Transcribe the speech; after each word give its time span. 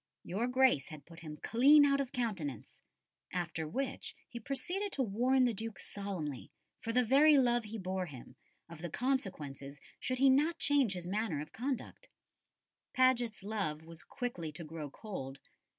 Your 0.23 0.47
Grace 0.47 0.87
had 0.87 1.05
put 1.05 1.19
him 1.19 1.37
clean 1.37 1.85
out 1.85 2.01
of 2.01 2.11
countenance." 2.11 2.81
After 3.31 3.67
which 3.67 4.15
he 4.27 4.39
proceeded 4.39 4.91
to 4.93 5.03
warn 5.03 5.43
the 5.43 5.53
Duke 5.53 5.77
solemnly, 5.77 6.49
"for 6.79 6.91
the 6.91 7.03
very 7.03 7.37
love 7.37 7.65
he 7.65 7.77
bore 7.77 8.07
him," 8.07 8.35
of 8.67 8.81
the 8.81 8.89
consequences 8.89 9.79
should 9.99 10.17
he 10.17 10.27
not 10.31 10.57
change 10.57 10.93
his 10.93 11.05
manner 11.05 11.39
of 11.39 11.51
conduct. 11.53 12.09
Paget's 12.95 13.43
love 13.43 13.83
was 13.85 14.01
quickly 14.03 14.51
to 14.53 14.63
grow 14.63 14.89
cold. 14.89 15.37